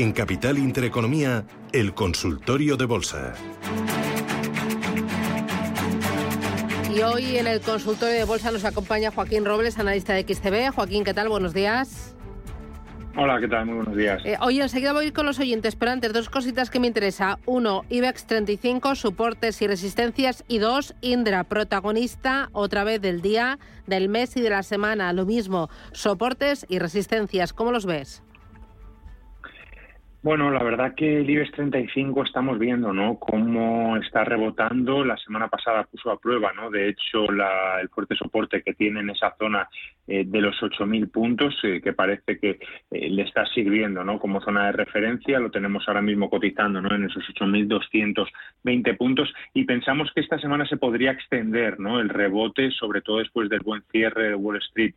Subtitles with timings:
[0.00, 3.34] En Capital Intereconomía, el consultorio de bolsa.
[6.90, 10.74] Y hoy en el consultorio de bolsa nos acompaña Joaquín Robles, analista de XTB.
[10.74, 11.28] Joaquín, ¿qué tal?
[11.28, 12.16] Buenos días.
[13.14, 13.66] Hola, ¿qué tal?
[13.66, 14.22] Muy buenos días.
[14.24, 16.86] Eh, oye, enseguida voy a ir con los oyentes, pero antes dos cositas que me
[16.86, 17.38] interesa.
[17.44, 20.44] Uno, IBEX 35, soportes y resistencias.
[20.48, 25.12] Y dos, Indra, protagonista otra vez del día, del mes y de la semana.
[25.12, 27.52] Lo mismo, soportes y resistencias.
[27.52, 28.22] ¿Cómo los ves?
[30.22, 33.18] Bueno, la verdad que el IBEX 35 estamos viendo, ¿no?
[33.18, 35.02] Cómo está rebotando.
[35.02, 36.70] La semana pasada puso a prueba, ¿no?
[36.70, 39.66] De hecho, el fuerte soporte que tiene en esa zona
[40.06, 42.58] eh, de los 8.000 puntos, eh, que parece que
[42.90, 44.18] eh, le está sirviendo, ¿no?
[44.18, 46.94] Como zona de referencia, lo tenemos ahora mismo cotizando, ¿no?
[46.94, 52.00] En esos 8.220 puntos y pensamos que esta semana se podría extender, ¿no?
[52.00, 54.94] El rebote, sobre todo después del buen cierre de Wall Street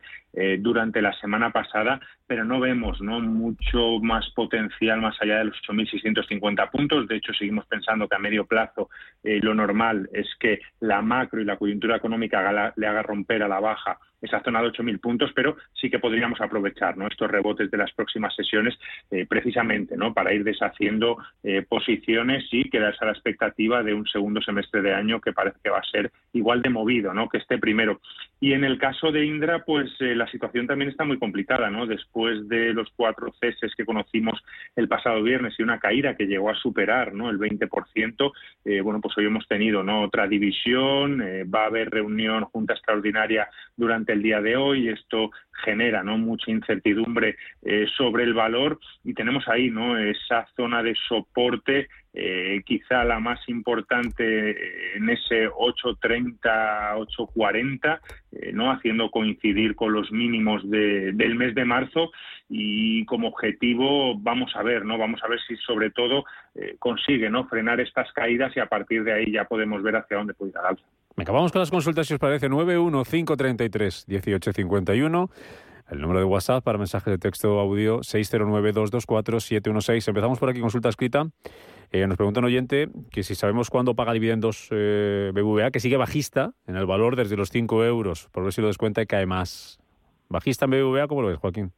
[0.58, 3.20] durante la semana pasada, pero no vemos, ¿no?
[3.20, 7.08] Mucho más potencial más allá de los 8.650 puntos.
[7.08, 8.90] De hecho, seguimos pensando que a medio plazo
[9.22, 13.48] eh, lo normal es que la macro y la coyuntura económica le haga romper a
[13.48, 17.78] la baja esa zona de 8.000 puntos, pero sí que podríamos aprovechar estos rebotes de
[17.78, 18.74] las próximas sesiones
[19.10, 24.40] eh, precisamente para ir deshaciendo eh, posiciones y quedarse a la expectativa de un segundo
[24.42, 28.00] semestre de año que parece que va a ser igual de movido que este primero.
[28.40, 31.70] Y en el caso de Indra, pues eh, la situación también está muy complicada.
[31.86, 34.42] Después de los cuatro ceses que conocimos
[34.76, 37.30] el pasado viernes y una caída que llegó a superar ¿no?
[37.30, 38.32] el 20%,
[38.82, 41.20] bueno, pues hoy hemos tenido otra división,
[41.54, 44.88] va a haber reunión junta extraordinaria durante el día de hoy.
[44.88, 45.30] Esto
[45.64, 46.18] genera ¿no?
[46.18, 49.98] mucha incertidumbre eh, sobre el valor y tenemos ahí ¿no?
[49.98, 58.00] esa zona de soporte eh, quizá la más importante eh, en ese 8.30, 8.40,
[58.52, 58.70] ¿no?
[58.70, 62.10] haciendo coincidir con los mínimos del mes de marzo
[62.48, 64.98] y como objetivo vamos a ver, ¿no?
[64.98, 66.24] vamos a ver si sobre todo
[66.78, 67.48] consigue ¿no?
[67.48, 70.58] frenar estas caídas y a partir de ahí ya podemos ver hacia dónde puede ir
[70.58, 70.84] al alza.
[71.16, 72.50] Venga, vamos con las consultas, si os parece.
[72.50, 75.30] 915331851.
[75.90, 80.08] El número de WhatsApp para mensajes de texto audio 609224716.
[80.08, 81.28] Empezamos por aquí, consulta escrita.
[81.92, 85.96] Eh, nos pregunta un oyente que si sabemos cuándo paga dividendos eh, BBVA, que sigue
[85.96, 88.28] bajista en el valor desde los 5 euros.
[88.32, 89.78] Por ver si lo descuenta y cae más.
[90.28, 91.06] ¿Bajista en BBVA?
[91.06, 91.72] ¿Cómo lo ves, Joaquín?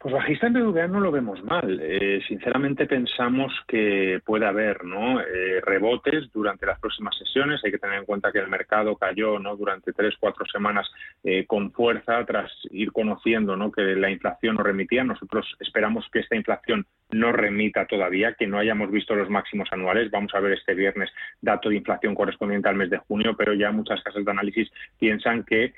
[0.00, 1.80] Pues bajista en BBVA no lo vemos mal.
[1.82, 4.78] Eh, sinceramente pensamos que puede haber.
[4.78, 7.60] Eh, rebotes durante las próximas sesiones.
[7.64, 10.88] Hay que tener en cuenta que el mercado cayó durante tres, cuatro semanas
[11.24, 13.72] eh, con fuerza tras ir conociendo ¿no?
[13.72, 15.02] que la inflación no remitía.
[15.02, 20.10] Nosotros esperamos que esta inflación no remita todavía, que no hayamos visto los máximos anuales.
[20.10, 21.10] Vamos a ver este viernes
[21.40, 25.44] dato de inflación correspondiente al mes de junio, pero ya muchas casas de análisis piensan
[25.44, 25.72] que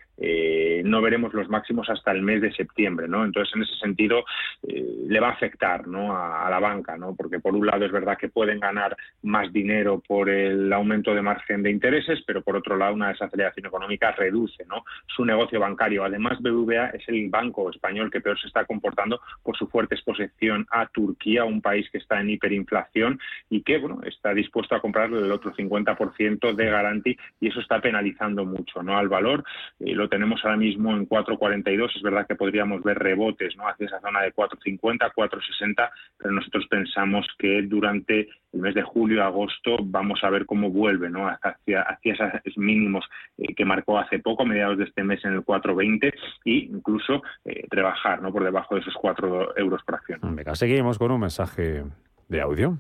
[0.85, 3.09] no veremos los máximos hasta el mes de septiembre.
[3.09, 3.25] ¿no?
[3.25, 4.25] Entonces, en ese sentido,
[4.67, 6.17] eh, le va a afectar ¿no?
[6.17, 7.15] a, la banca, ¿no?
[7.15, 11.23] porque por un lado es verdad que pueden ganar más dinero por el aumento de
[11.23, 14.85] margen de intereses, pero por otro lado una desaceleración económica reduce ¿no?
[15.07, 16.05] su negocio bancario.
[16.05, 20.67] Además, BBVA es el banco español que peor se está comportando por su fuerte exposición
[20.71, 25.21] a Turquía, un país que está en hiperinflación y que bueno, está dispuesto a comprarle
[25.21, 28.99] el otro 50% de garantía y eso está penalizando mucho ¿no?
[28.99, 29.45] al valor.
[29.79, 31.97] Eh, lo tenemos ahora mismo en 4,42.
[31.97, 33.67] Es verdad que podríamos ver rebotes ¿no?
[33.67, 39.25] hacia esa zona de 4,50, 4,60, pero nosotros pensamos que durante el mes de julio,
[39.25, 41.29] agosto, vamos a ver cómo vuelve ¿no?
[41.29, 43.05] hacia, hacia esos mínimos
[43.39, 46.13] eh, que marcó hace poco, a mediados de este mes en el 4,20
[46.45, 48.33] e incluso eh, rebajar ¿no?
[48.33, 50.21] por debajo de esos 4 euros por acción.
[50.23, 51.85] Venga, seguimos con un mensaje
[52.29, 52.79] de audio.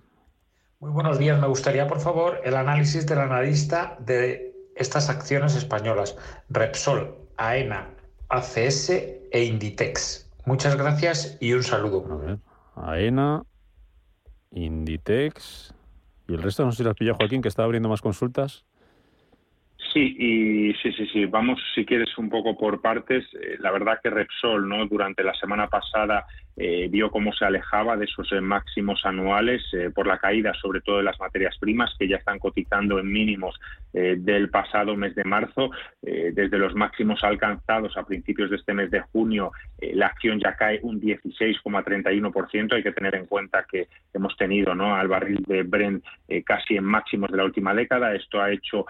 [0.81, 1.39] Muy buenos días.
[1.39, 4.50] Me gustaría, por favor, el análisis del analista de
[4.81, 6.17] estas acciones españolas,
[6.49, 7.89] Repsol, AENA,
[8.29, 10.31] ACS e Inditex.
[10.47, 12.07] Muchas gracias y un saludo.
[12.11, 12.39] A ver,
[12.77, 13.43] AENA,
[14.53, 15.75] Inditex.
[16.29, 18.65] ¿Y el resto no sé si las pilla Joaquín, que está abriendo más consultas?
[19.93, 21.27] Sí, y sí, sí, sí.
[21.27, 23.25] Vamos, si quieres, un poco por partes.
[23.35, 24.87] Eh, la verdad que Repsol, ¿no?
[24.87, 26.27] Durante la semana pasada
[26.91, 29.63] vio cómo se alejaba de esos máximos anuales
[29.95, 33.59] por la caída, sobre todo de las materias primas, que ya están cotizando en mínimos
[33.93, 35.71] del pasado mes de marzo.
[36.03, 40.81] desde los máximos alcanzados a principios de este mes de junio, la acción ya cae
[40.83, 42.75] un 16,31%.
[42.75, 44.95] Hay que tener en cuenta que hemos tenido ¿no?
[44.95, 46.05] al barril de Brent
[46.45, 48.15] casi en máximos de la última década.
[48.15, 48.87] Esto ha hecho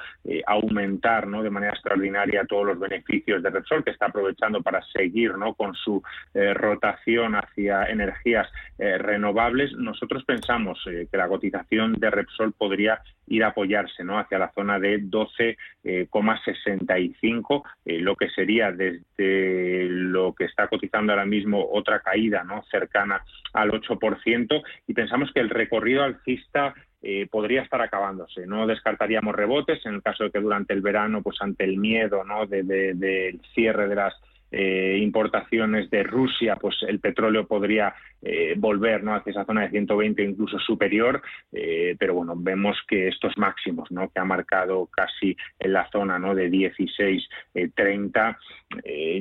[0.46, 1.42] aumentar ¿no?
[1.42, 5.54] de manera extraordinaria todos los beneficios de Repsol, que está aprovechando para seguir ¿no?
[5.54, 6.02] con su
[6.34, 8.48] eh, rotación hacia energías
[8.78, 9.72] eh, renovables.
[9.72, 14.18] Nosotros pensamos eh, que la cotización de Repsol podría ir a apoyarse ¿no?
[14.18, 21.68] hacia la zona de 12,65, lo que sería desde lo que está cotizando ahora mismo
[21.70, 22.64] otra caída ¿no?
[22.70, 23.22] cercana
[23.52, 28.46] al 8%, y pensamos que el recorrido alcista eh, podría estar acabándose.
[28.46, 32.24] No descartaríamos rebotes en el caso de que durante el verano, pues ante el miedo
[32.24, 32.44] ¿no?
[32.44, 34.14] del de, cierre de las
[34.50, 39.14] eh, importaciones de Rusia, pues el petróleo podría eh, volver ¿no?
[39.14, 44.08] hacia esa zona de 120 incluso superior, pero bueno, vemos que estos máximos ¿no?
[44.08, 46.34] que ha marcado casi en la zona ¿no?
[46.34, 48.36] de 16-30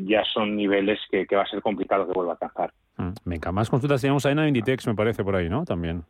[0.04, 2.74] ya son niveles que, va a ser complicado que vuelva a alcanzar.
[2.98, 5.66] Mm, venga, más consultas tenemos a Inditex, me parece, por ahí, ¿no?
[5.66, 6.04] También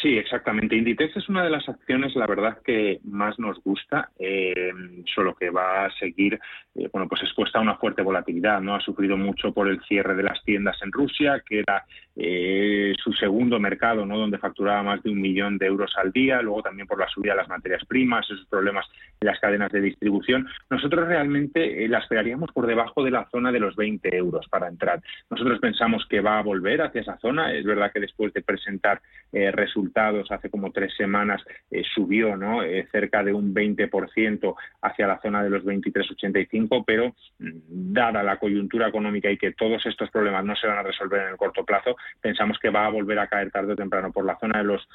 [0.00, 0.76] Sí, exactamente.
[0.76, 4.72] Inditex es una de las acciones, la verdad, que más nos gusta, eh,
[5.14, 6.40] solo que va a seguir,
[6.74, 8.74] eh, bueno, pues expuesta a una fuerte volatilidad, ¿no?
[8.74, 11.84] Ha sufrido mucho por el cierre de las tiendas en Rusia, que era
[12.16, 14.18] eh, su segundo mercado, ¿no?
[14.18, 17.32] Donde facturaba más de un millón de euros al día, luego también por la subida
[17.32, 18.86] de las materias primas, esos problemas
[19.20, 20.48] en las cadenas de distribución.
[20.70, 25.02] Nosotros realmente la esperaríamos por debajo de la zona de los 20 euros para entrar.
[25.28, 27.52] Nosotros pensamos que va a volver hacia esa zona.
[27.52, 29.00] Es verdad que después de presentar
[29.32, 31.40] eh, resultados hace como tres semanas
[31.70, 32.64] eh, subió ¿no?
[32.64, 38.38] Eh, cerca de un 20% hacia la zona de los 23,85, pero mm, dada la
[38.38, 41.64] coyuntura económica y que todos estos problemas no se van a resolver en el corto
[41.64, 44.64] plazo, pensamos que va a volver a caer tarde o temprano por la zona de
[44.64, 44.88] los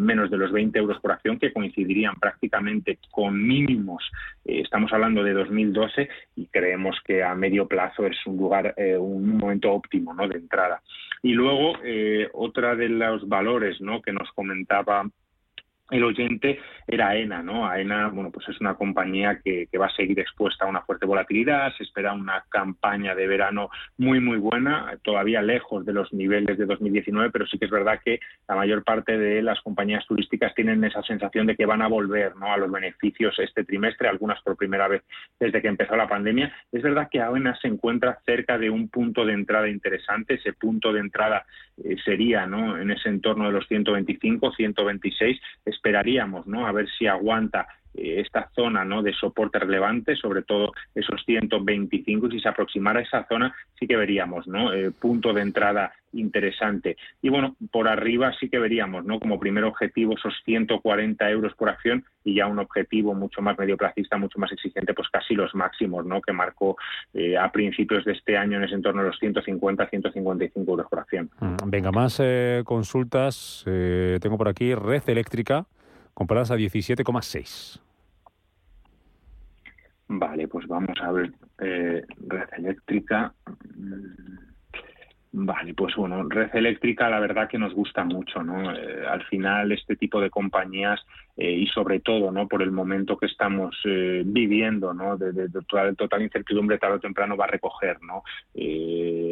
[0.00, 4.10] menos de los 20 euros por acción, que coincidirían prácticamente con mínimos.
[4.44, 9.72] estamos hablando de 2012 y creemos que a medio plazo es un lugar, un momento
[9.72, 10.26] óptimo ¿no?
[10.28, 10.80] de entrada.
[11.22, 11.74] Y luego,
[12.32, 14.00] otra de los valores ¿no?
[14.00, 15.04] que nos comentaba
[15.90, 17.66] el oyente era AENA, ¿no?
[17.66, 21.72] AENA, bueno, pues es una compañía que, va a seguir expuesta a una fuerte volatilidad,
[21.76, 26.66] se espera una campaña de verano muy, muy buena, todavía lejos de los niveles de
[26.66, 30.84] 2019, pero sí que es verdad que la mayor parte de las compañías turísticas tienen
[30.84, 32.52] esa sensación de que van a volver, ¿no?
[32.52, 35.02] A los beneficios este trimestre, algunas por primera vez
[35.38, 36.52] desde que empezó la pandemia.
[36.70, 40.92] Es verdad que AENA se encuentra cerca de un punto de entrada interesante, ese punto
[40.92, 41.46] de entrada
[41.82, 42.76] eh, sería, ¿no?
[42.78, 45.40] En ese entorno de los 125, 126,
[45.80, 46.66] esperaríamos, ¿no?
[46.66, 49.02] A ver si aguanta esta zona ¿no?
[49.02, 53.86] de soporte relevante, sobre todo esos 125, y si se aproximara a esa zona, sí
[53.86, 54.72] que veríamos ¿no?
[54.72, 56.96] Eh, punto de entrada interesante.
[57.22, 59.20] Y bueno, por arriba sí que veríamos ¿no?
[59.20, 64.16] como primer objetivo esos 140 euros por acción y ya un objetivo mucho más medioplacista,
[64.16, 66.20] mucho más exigente, pues casi los máximos ¿no?
[66.20, 66.76] que marcó
[67.14, 70.98] eh, a principios de este año en ese entorno de los 150, 155 euros por
[70.98, 71.30] acción.
[71.38, 72.20] Mm, venga, más
[72.64, 73.64] consultas.
[73.64, 75.66] tengo por aquí Red Eléctrica
[76.14, 77.80] comparadas a 17,6.
[80.08, 83.32] Vale, pues vamos a ver eh, red eléctrica.
[85.32, 88.74] Vale, pues bueno, red eléctrica la verdad que nos gusta mucho, ¿no?
[88.74, 91.00] Eh, al final este tipo de compañías
[91.36, 92.48] eh, y sobre todo, ¿no?
[92.48, 95.16] Por el momento que estamos eh, viviendo, ¿no?
[95.16, 98.24] De, total, total, incertidumbre tarde o temprano va a recoger, ¿no?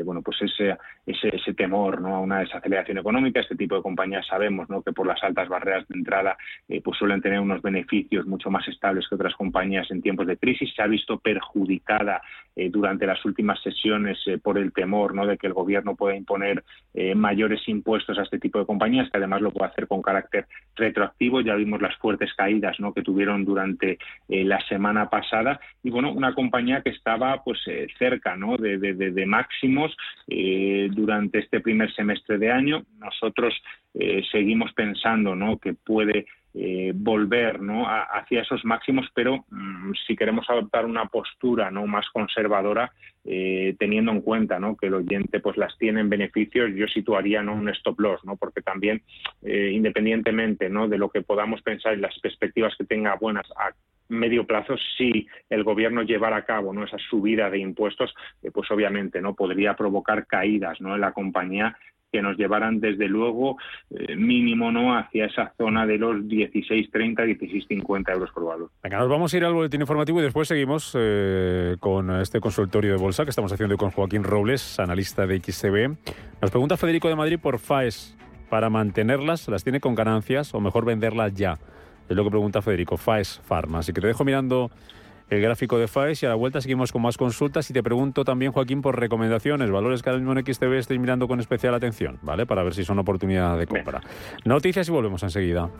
[0.05, 2.15] bueno, pues ese, ese, ese temor, ¿no?
[2.15, 4.81] A una desaceleración económica, este tipo de compañías sabemos, ¿no?
[4.81, 6.39] Que por las altas barreras de entrada,
[6.83, 10.73] pues suelen tener unos beneficios mucho más estables que otras compañías en tiempos de crisis.
[10.75, 12.23] Se ha visto perjudicada
[12.71, 15.27] durante las últimas sesiones por el temor, ¿no?
[15.27, 19.11] De que el gobierno no puede imponer eh, mayores impuestos a este tipo de compañías,
[19.11, 21.41] que además lo puede hacer con carácter retroactivo.
[21.41, 22.93] Ya vimos las fuertes caídas ¿no?
[22.93, 25.59] que tuvieron durante eh, la semana pasada.
[25.83, 28.57] Y bueno, una compañía que estaba pues eh, cerca ¿no?
[28.57, 29.97] de, de máximos
[30.91, 32.85] durante este primer semestre de año.
[32.99, 33.55] Nosotros
[34.31, 35.59] seguimos pensando ¿no?
[35.59, 36.27] que puede
[36.61, 37.87] eh, volver ¿no?
[37.87, 42.91] hacia esos máximos, pero mm, si queremos adoptar una postura no más conservadora,
[43.25, 44.77] eh, teniendo en cuenta ¿no?
[44.77, 47.55] que el oyente pues las tiene en beneficios, yo situaría ¿no?
[47.55, 48.35] un stop loss, ¿no?
[48.35, 49.03] porque también
[49.43, 50.89] eh, independientemente ¿no?
[50.89, 53.71] de lo que podamos pensar y las perspectivas que tenga buenas a
[54.09, 56.83] medio plazo, si el gobierno llevara a cabo ¿no?
[56.83, 58.13] esa subida de impuestos,
[58.53, 60.97] pues obviamente no podría provocar caídas ¿no?
[60.97, 61.77] en la compañía
[62.11, 63.57] que nos llevaran desde luego
[63.91, 66.91] eh, mínimo no hacia esa zona de los 16.30,
[67.39, 68.71] 16.50 euros por valor.
[68.83, 72.93] Venga, nos vamos a ir al boletín informativo y después seguimos eh, con este consultorio
[72.93, 75.97] de bolsa que estamos haciendo con Joaquín Robles, analista de XCB.
[76.41, 78.17] Nos pregunta Federico de Madrid por FAES.
[78.49, 81.59] Para mantenerlas, ¿las tiene con ganancias o mejor venderlas ya?
[82.09, 82.97] Es lo que pregunta Federico.
[82.97, 83.81] FAES Pharma.
[83.81, 84.71] Así que te dejo mirando
[85.31, 88.25] el gráfico de FAES y a la vuelta seguimos con más consultas y te pregunto
[88.25, 92.19] también, Joaquín, por recomendaciones, valores que ahora mismo en XTV estéis mirando con especial atención,
[92.23, 92.47] ¿vale?
[92.47, 94.01] Para ver si son oportunidad de compra.
[94.45, 95.71] Noticias y volvemos enseguida.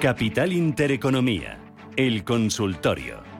[0.00, 1.58] Capital Intereconomía,
[1.96, 3.37] el consultorio.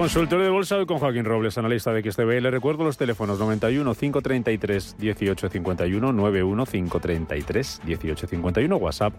[0.00, 2.40] Consultorio de bolsa hoy con Joaquín Robles, analista de XTB.
[2.40, 9.12] Le recuerdo los teléfonos 91 533 1851, 91 533 1851, WhatsApp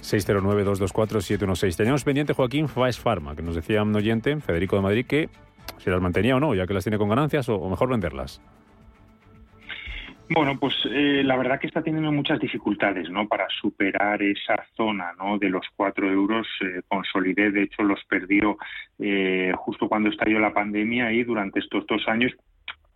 [0.00, 1.76] 609 224 716.
[1.76, 5.28] Teníamos pendiente Joaquín Faes Pharma, que nos decía un oyente, Federico de Madrid, que
[5.84, 8.40] si las mantenía o no, ya que las tiene con ganancias, o mejor venderlas.
[10.28, 13.28] Bueno, pues eh, la verdad que está teniendo muchas dificultades, ¿no?
[13.28, 15.38] Para superar esa zona, ¿no?
[15.38, 18.58] De los cuatro euros eh, consolidé, de hecho los perdió
[18.98, 22.32] eh, justo cuando estalló la pandemia y durante estos dos años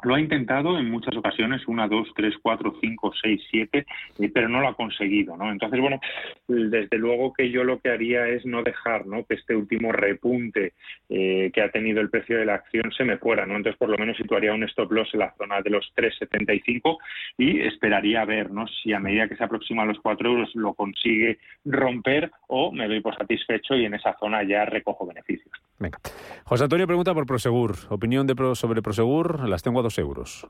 [0.03, 3.87] lo ha intentado en muchas ocasiones, una, dos, tres, cuatro, cinco, seis, siete,
[4.19, 5.51] eh, pero no lo ha conseguido, ¿no?
[5.51, 6.01] Entonces, bueno,
[6.49, 9.25] desde luego que yo lo que haría es no dejar, ¿no?
[9.25, 10.75] Que este último repunte
[11.09, 13.57] eh, que ha tenido el precio de la acción se me fuera, ¿no?
[13.57, 16.99] Entonces, por lo menos situaría un stop loss en la zona de los 3,75
[17.39, 18.67] y esperaría a ver, ¿no?
[18.67, 22.89] Si a medida que se aproxima a los cuatro euros lo consigue romper o me
[22.89, 25.53] doy por satisfecho y en esa zona ya recojo beneficios.
[25.79, 25.99] Venga.
[26.45, 27.75] José Antonio pregunta por Prosegur.
[27.89, 30.47] Opinión de pro sobre Prosegur, las tengo a euros.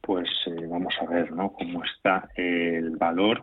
[0.00, 1.52] Pues eh, vamos a ver, ¿no?
[1.52, 3.42] Cómo está el valor.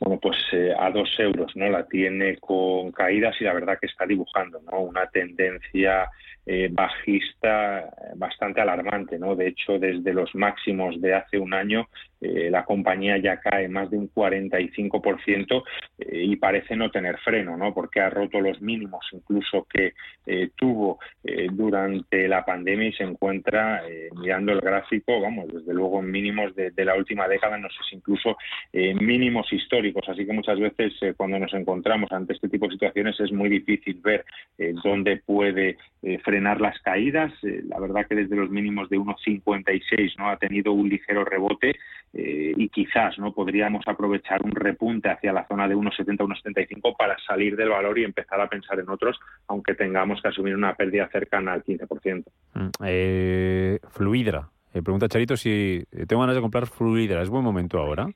[0.00, 1.68] Bueno, pues eh, a dos euros, ¿no?
[1.68, 4.80] La tiene con caídas y la verdad que está dibujando, ¿no?
[4.80, 6.10] Una tendencia
[6.46, 9.34] eh, bajista bastante alarmante, ¿no?
[9.34, 11.88] De hecho, desde los máximos de hace un año,
[12.20, 15.62] eh, la compañía ya cae más de un 45%
[15.98, 17.74] eh, y parece no tener freno, ¿no?
[17.74, 19.92] Porque ha roto los mínimos incluso que
[20.26, 25.74] eh, tuvo eh, durante la pandemia y se encuentra eh, mirando el gráfico, vamos, desde
[25.74, 28.36] luego mínimos de, de la última década, no sé si incluso
[28.72, 30.08] eh, mínimos históricos.
[30.08, 33.48] Así que muchas veces eh, cuando nos encontramos ante este tipo de situaciones es muy
[33.48, 34.24] difícil ver
[34.58, 37.32] eh, dónde puede eh, frenar las caídas.
[37.44, 41.76] Eh, la verdad que desde los mínimos de 1,56 no ha tenido un ligero rebote
[42.12, 47.16] eh, y quizás no podríamos aprovechar un repunte hacia la zona de 1,70 1,75 para
[47.24, 51.08] salir del valor y empezar a pensar en otros, aunque tengamos que asumir una pérdida
[51.12, 52.24] cercana al 15%.
[52.54, 54.48] Mm, eh, Fluidra.
[54.72, 57.22] Eh, pregunta Charito si tengo ganas de comprar Fluidra.
[57.22, 58.08] ¿Es buen momento ahora?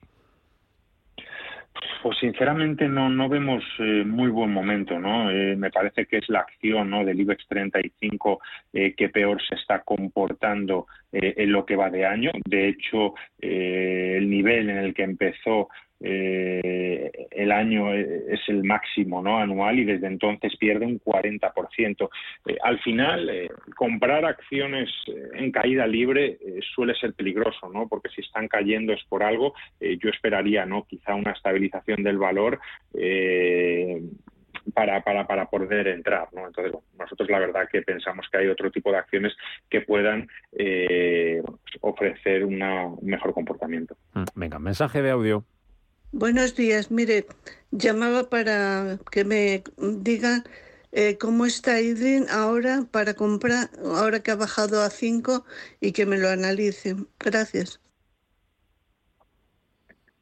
[2.03, 5.31] Pues sinceramente no, no vemos eh, muy buen momento, ¿no?
[5.31, 7.05] Eh, me parece que es la acción ¿no?
[7.05, 8.41] del IBEX 35
[8.73, 12.31] eh, que peor se está comportando eh, en lo que va de año.
[12.45, 15.69] De hecho, el nivel en el que empezó
[16.01, 19.39] eh, el año eh, es el máximo ¿no?
[19.39, 22.09] anual y desde entonces pierde un 40%.
[22.47, 24.91] Eh, al final, eh, comprar acciones
[25.35, 26.39] en caída libre
[26.75, 27.89] suele ser peligroso, ¿no?
[27.89, 29.55] porque si están cayendo es por algo.
[29.81, 30.85] Yo esperaría ¿no?
[30.85, 32.61] quizá una estabilización del valor.
[34.75, 36.29] Para, para, para poder entrar.
[36.33, 36.47] ¿no?
[36.47, 39.35] Entonces, nosotros la verdad que pensamos que hay otro tipo de acciones
[39.71, 40.29] que puedan
[41.81, 43.97] ofrecer una, un mejor comportamiento.
[44.13, 45.45] Mm, Venga, mensaje de audio.
[46.13, 47.27] Buenos días, mire,
[47.71, 50.43] llamaba para que me digan
[50.91, 55.45] eh, cómo está Idrin ahora para comprar, ahora que ha bajado a 5
[55.81, 57.09] y que me lo analicen.
[57.19, 57.81] Gracias.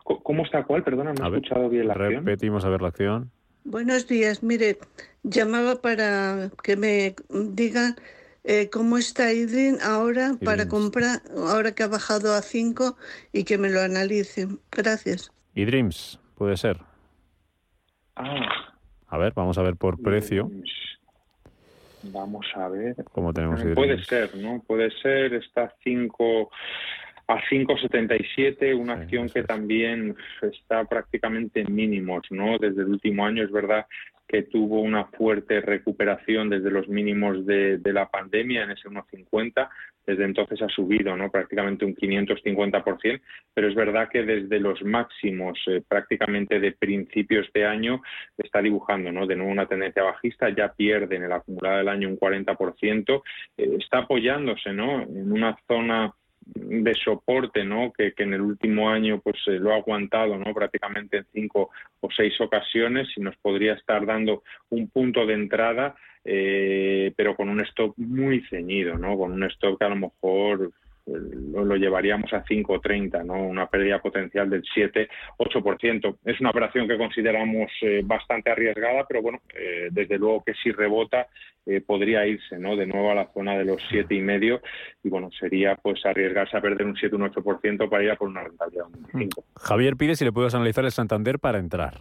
[0.02, 0.83] ¿Cómo está cuál?
[0.83, 2.26] Perdona, no A he ver, escuchado bien la acción.
[2.26, 3.31] Repetimos a ver la acción.
[3.64, 4.78] Buenos días, mire,
[5.23, 7.97] llamaba para que me digan
[8.45, 12.97] eh, cómo está Idrin ahora para comprar, ahora que ha bajado a 5
[13.33, 14.61] y que me lo analicen.
[14.73, 15.33] Gracias.
[15.57, 16.77] Y Dreams, puede ser.
[18.15, 18.75] Ah,
[19.09, 20.51] A ver, vamos a ver por precio
[22.13, 22.95] Vamos a ver.
[23.11, 24.63] cómo tenemos Eh, Puede ser, ¿no?
[24.67, 26.51] Puede ser, está 5
[27.27, 29.47] a 5,77, una Sí, acción que es.
[29.47, 32.59] también está prácticamente en mínimos, ¿no?
[32.59, 33.87] Desde el último año es verdad
[34.29, 39.69] que tuvo una fuerte recuperación desde los mínimos de, de la pandemia en ese 1,50.
[40.07, 41.31] Desde entonces ha subido ¿no?
[41.31, 43.21] prácticamente un 550%,
[43.53, 48.03] pero es verdad que desde los máximos eh, prácticamente de principios de año
[48.39, 49.27] está dibujando ¿no?
[49.27, 53.23] de nuevo una tendencia bajista, ya pierde en el acumulado del año un 40%,
[53.57, 55.03] eh, está apoyándose ¿no?
[55.03, 56.15] en una zona
[56.55, 57.93] de soporte, ¿no?
[57.93, 60.55] Que, en el último año pues lo ha aguantado, ¿no?
[60.55, 65.97] Prácticamente en cinco o seis ocasiones y nos podría estar dando un punto de entrada,
[66.25, 69.19] eh, pero con un stop muy ceñido, ¿no?
[69.19, 70.73] Con un stop que a lo mejor
[71.07, 73.35] lo, llevaríamos a 5,30, ¿no?
[73.35, 76.17] una pérdida potencial del 7-8%.
[76.25, 80.73] Es una operación que consideramos eh, bastante arriesgada, pero bueno, eh, desde luego que si
[80.73, 81.29] rebota
[81.65, 82.77] eh, podría irse ¿no?
[82.77, 84.61] de nuevo a la zona de los 7,5
[85.05, 88.29] y bueno, sería pues arriesgarse a perder un 7 un 8% para ir a por
[88.29, 89.41] una rentabilidad de un 5.
[89.41, 89.59] Mm.
[89.59, 91.95] Javier pide si le puedes analizar el Santander para entrar.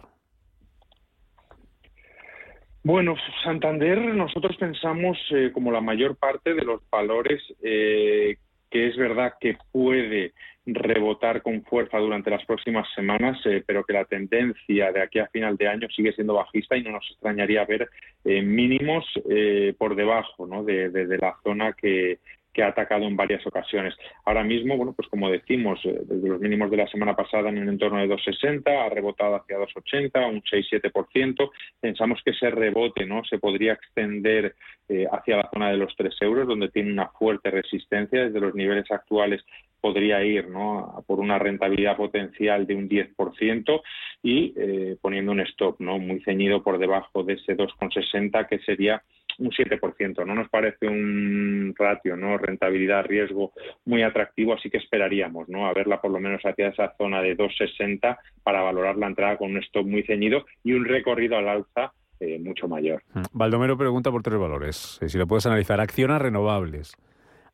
[2.82, 5.18] Bueno, Santander nosotros pensamos
[5.52, 8.36] como la mayor parte de los valores eh,
[8.76, 10.34] que es verdad que puede
[10.66, 15.28] rebotar con fuerza durante las próximas semanas, eh, pero que la tendencia de aquí a
[15.28, 17.88] final de año sigue siendo bajista y no nos extrañaría ver
[18.22, 20.62] eh, mínimos eh, por debajo ¿no?
[20.62, 22.18] de, la zona que,
[22.56, 23.94] que ha atacado en varias ocasiones.
[24.24, 27.58] Ahora mismo, bueno, pues como decimos, eh, desde los mínimos de la semana pasada en
[27.58, 31.50] un entorno de 2,60, ha rebotado hacia 2,80, un 6-7%.
[31.78, 34.54] Pensamos que ese rebote no se podría extender
[34.88, 38.24] eh, hacia la zona de los 3 euros, donde tiene una fuerte resistencia.
[38.24, 39.44] Desde los niveles actuales
[39.82, 41.04] podría ir ¿no?
[41.06, 43.82] por una rentabilidad potencial de un 10%
[44.22, 45.98] y eh, poniendo un stop ¿no?
[45.98, 49.02] muy ceñido por debajo de ese 2,60 que sería
[49.38, 50.26] un 7%.
[50.26, 52.38] No nos parece un ratio, ¿no?
[52.38, 53.52] Rentabilidad-riesgo
[53.84, 55.66] muy atractivo, así que esperaríamos, ¿no?
[55.66, 59.50] A verla por lo menos hacia esa zona de 2,60 para valorar la entrada con
[59.50, 63.02] un stop muy ceñido y un recorrido al alza eh, mucho mayor.
[63.14, 63.22] Mm.
[63.32, 64.98] Baldomero pregunta por tres valores.
[65.02, 65.80] Eh, si lo puedes analizar.
[65.80, 66.96] Acciones renovables.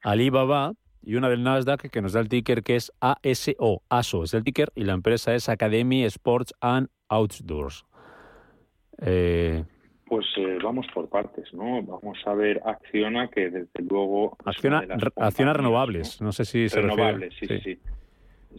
[0.03, 0.73] Alibaba
[1.03, 3.83] y una del Nasdaq que nos da el ticker que es ASO.
[3.89, 7.85] ASO es el ticker y la empresa es Academy Sports and Outdoors.
[8.99, 9.65] Eh,
[10.12, 11.83] pues eh, vamos por partes, ¿no?
[11.83, 14.37] Vamos a ver Acciona, que desde luego...
[14.45, 14.85] Acciona,
[15.16, 16.33] Acciona Renovables, ¿no?
[16.33, 17.78] sé si se Renovables, sí, sí,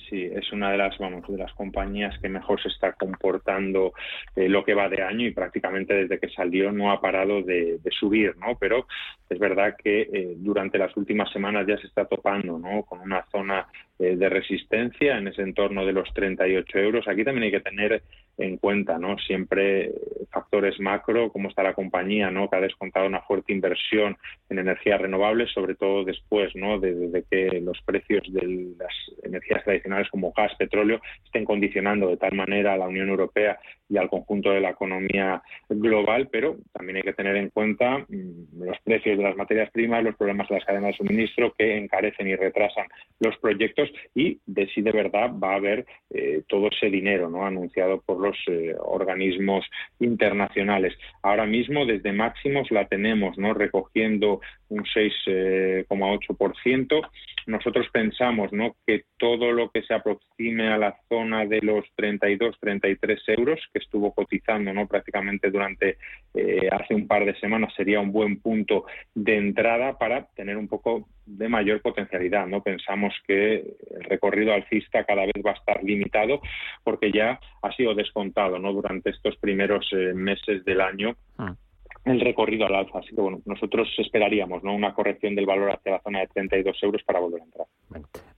[0.09, 0.23] sí.
[0.33, 3.93] es una de las, vamos, de las compañías que mejor se está comportando
[4.35, 7.79] eh, lo que va de año y prácticamente desde que salió no ha parado de,
[7.99, 8.57] subir, ¿no?
[8.59, 8.87] Pero
[9.29, 12.81] es verdad que eh, durante las últimas semanas ya se está topando, ¿no?
[12.81, 13.67] Con una zona
[13.99, 17.07] de resistencia en ese entorno de los 38 euros.
[17.07, 18.01] Aquí también hay que tener
[18.37, 19.17] en cuenta, ¿no?
[19.19, 19.91] Siempre
[20.31, 22.49] factores macro, cómo está la compañía, ¿no?
[22.49, 24.17] Que ha descontado una fuerte inversión
[24.49, 26.79] en energías renovables, sobre todo después, ¿no?
[26.79, 32.33] De, que los precios de las energías tradicionales como gas, petróleo, estén condicionando de tal
[32.33, 37.03] manera a la Unión Europea y al conjunto de la economía global, pero también hay
[37.03, 40.65] que tener en cuenta mm, los precios de las materias primas, los problemas de las
[40.65, 42.87] cadenas de suministro que encarecen y retrasan
[43.19, 47.45] los proyectos y de si de verdad va a haber eh, todo ese dinero, ¿no?
[47.45, 49.65] Anunciado por eh, organismos
[49.99, 50.97] internacionales.
[51.21, 57.09] Ahora mismo desde máximos la tenemos no recogiendo un 6,8%.
[57.47, 58.75] Nosotros pensamos ¿no?
[58.85, 63.79] que todo lo que se aproxime a la zona de los 32, 33 euros que
[63.79, 64.87] estuvo cotizando ¿no?
[64.87, 65.97] prácticamente durante
[66.33, 70.67] eh, hace un par de semanas sería un buen punto de entrada para tener un
[70.67, 72.47] poco de mayor potencialidad.
[72.47, 76.41] No pensamos que el recorrido alcista cada vez va a estar limitado
[76.83, 78.73] porque ya ha sido descontado ¿no?
[78.73, 81.15] durante estos primeros eh, meses del año.
[81.37, 81.55] Ah.
[82.05, 82.99] El recorrido al alza.
[82.99, 84.73] Así que bueno, nosotros esperaríamos ¿no?
[84.73, 87.67] una corrección del valor hacia la zona de 32 euros para volver a entrar.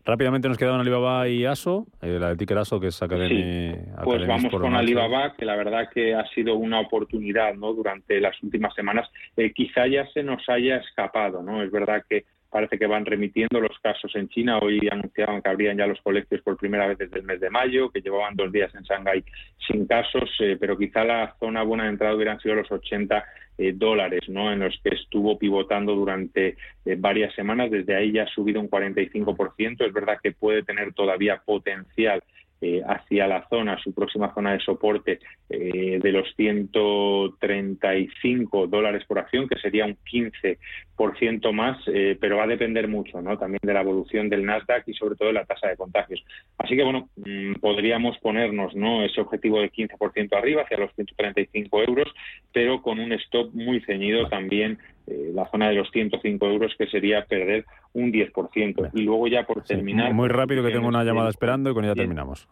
[0.03, 3.73] Rápidamente nos quedan Alibaba y ASO, eh, la de ticker ASO que es Academy.
[3.73, 3.79] Sí.
[4.03, 7.73] Pues vamos con Alibaba, que la verdad que ha sido una oportunidad ¿no?
[7.73, 9.09] durante las últimas semanas.
[9.35, 11.63] Eh, quizá ya se nos haya escapado, ¿no?
[11.63, 12.25] Es verdad que
[12.55, 14.59] parece que van remitiendo los casos en China.
[14.59, 17.89] Hoy anunciaban que abrían ya los colegios por primera vez desde el mes de mayo,
[17.89, 19.25] que llevaban dos días en Shanghái
[19.67, 23.25] sin casos, eh, pero quizá la zona buena de entrada hubieran sido los 80
[23.57, 24.53] eh, dólares, ¿no?
[24.53, 27.71] En los que estuvo pivotando durante eh, varias semanas.
[27.71, 29.85] Desde ahí ya ha subido un 45%.
[29.85, 32.23] Es verdad que puede tener todavía potencial
[32.65, 35.19] eh, hacia la zona, su próxima zona de soporte
[35.51, 42.45] eh, de los 135 dólares por acción, que sería un 15% más, eh, pero va
[42.45, 43.37] a depender mucho ¿no?
[43.37, 46.25] también de la evolución del Nasdaq y sobre todo de la tasa de contagios.
[46.57, 49.03] Así que bueno, mm, podríamos ponernos ¿no?
[49.03, 52.11] ese objetivo de 15% arriba, hacia los 135 euros,
[52.51, 56.87] pero con un stop muy ceñido también eh, la zona de los 105 euros, que
[56.87, 58.91] sería perder un 10%.
[58.93, 60.13] Y luego ya por terminar...
[60.13, 62.47] muy rápido que tengo una llamada esperando y con ella terminamos.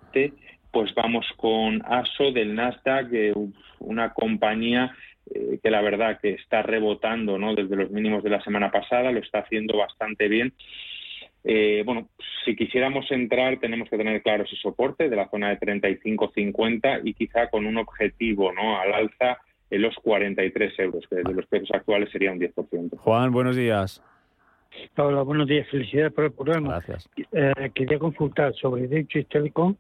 [0.72, 3.12] Pues vamos con ASO del Nasdaq,
[3.80, 4.96] una compañía
[5.34, 7.56] eh, que la verdad que está rebotando ¿no?
[7.56, 10.54] desde los mínimos de la semana pasada, lo está haciendo bastante bien.
[11.46, 12.10] Eh, bueno,
[12.46, 17.14] si quisiéramos entrar tenemos que tener claro ese soporte de la zona de 35-50 y
[17.14, 18.80] quizá con un objetivo ¿no?
[18.80, 19.40] al alza
[19.74, 22.96] en los 43 euros, que desde los precios actuales sería un 10%.
[22.98, 24.04] Juan, buenos días.
[24.96, 25.68] Hola, buenos días.
[25.70, 26.70] Felicidades por el programa.
[26.70, 27.10] Gracias.
[27.32, 29.76] Eh, quería consultar sobre Deutsche Telekom,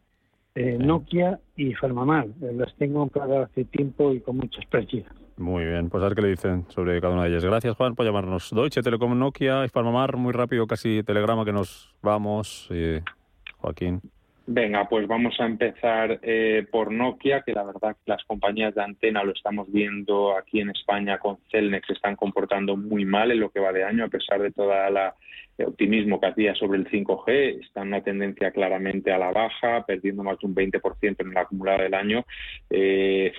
[0.56, 2.26] eh, Nokia y Farmamar.
[2.26, 5.14] Eh, las tengo compradas hace tiempo y con muchas pérdidas.
[5.38, 7.46] Muy bien, pues a ver qué le dicen sobre cada una de ellas.
[7.46, 8.50] Gracias, Juan, por llamarnos.
[8.52, 12.68] Deutsche Telekom, Nokia y Farmamar, muy rápido, casi telegrama que nos vamos.
[12.72, 13.02] Eh,
[13.60, 14.02] Joaquín.
[14.46, 18.84] Venga, pues vamos a empezar eh, por Nokia, que la verdad que las compañías de
[18.84, 23.50] antena lo estamos viendo aquí en España con Celnex están comportando muy mal en lo
[23.50, 25.16] que va de año, a pesar de toda la
[25.58, 29.86] el optimismo que hacía sobre el 5G, está en una tendencia claramente a la baja,
[29.86, 32.26] perdiendo más de un 20% en el acumulado del año.
[32.70, 33.32] Eh,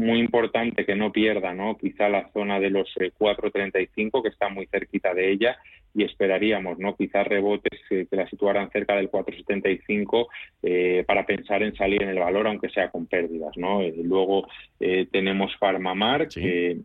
[0.00, 1.76] muy importante que no pierda, ¿no?
[1.76, 5.58] Quizá la zona de los 4.35 que está muy cerquita de ella
[5.94, 6.96] y esperaríamos, ¿no?
[6.96, 10.26] Quizás rebotes que, que la situaran cerca del 4.75
[10.62, 13.82] eh, para pensar en salir en el valor, aunque sea con pérdidas, ¿no?
[13.82, 14.46] Eh, luego
[14.78, 16.80] eh, tenemos Farmamar, que,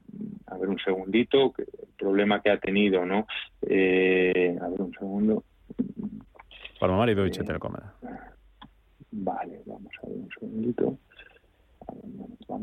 [0.47, 3.27] a ver un segundito, que, el problema que ha tenido, ¿no?
[3.61, 5.43] Eh, a ver un segundo.
[6.79, 7.73] Farmamar y Deutsche Telekom.
[9.11, 10.97] Vale, vamos a ver un segundito.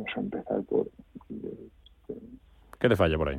[0.02, 0.86] Vamos a empezar por.
[2.80, 3.38] ¿Qué te falla por ahí?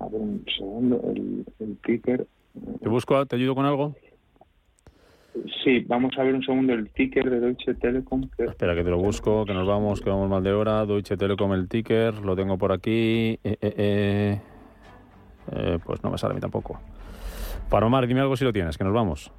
[0.00, 2.26] A ver un segundo, el, el ticker.
[2.80, 3.24] ¿Te busco?
[3.26, 3.94] ¿Te ayudo con algo?
[5.62, 8.28] Sí, vamos a ver un segundo el ticker de Deutsche Telekom.
[8.36, 8.46] Que...
[8.46, 10.84] Espera, que te lo busco, que nos vamos, que vamos mal de hora.
[10.84, 13.38] Deutsche Telekom, el ticker, lo tengo por aquí.
[13.44, 14.40] Eh, eh, eh.
[15.52, 16.80] Eh, pues no me sale a mí tampoco.
[17.68, 19.30] Farmamar, dime algo si lo tienes, que nos vamos.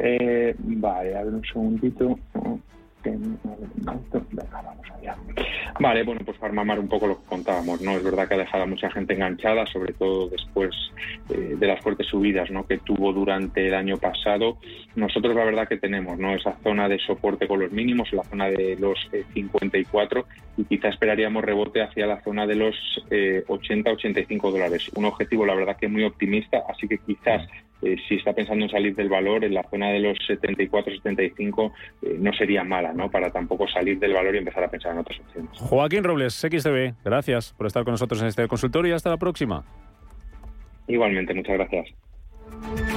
[0.00, 2.18] Eh, vale, a ver un segundito.
[5.78, 7.92] Vale, bueno, pues Farmamar un poco lo que contábamos, ¿no?
[7.92, 10.74] Es verdad que ha dejado a mucha gente enganchada, sobre todo después
[11.28, 12.66] eh, de las fuertes subidas, ¿no?
[12.66, 14.58] Que tuvo durante el año pasado.
[14.94, 16.34] Nosotros la verdad que tenemos, ¿no?
[16.34, 20.88] Esa zona de soporte con los mínimos, la zona de los eh, 54 y quizá
[20.88, 22.74] esperaríamos rebote hacia la zona de los
[23.10, 24.90] eh, 80-85 dólares.
[24.94, 27.46] Un objetivo, la verdad que muy optimista, así que quizás
[27.82, 32.16] eh, si está pensando en salir del valor, en la zona de los 74-75 eh,
[32.18, 33.10] no sería mala, ¿no?
[33.10, 35.50] Para tampoco salir del valor y empezar a pensar en otras opciones.
[35.58, 39.64] Joaquín Robles, XTV, gracias por estar con nosotros en este consultorio y hasta la próxima.
[40.88, 42.95] Igualmente, muchas gracias.